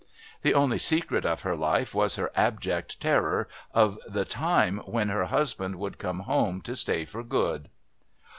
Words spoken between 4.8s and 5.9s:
when her husband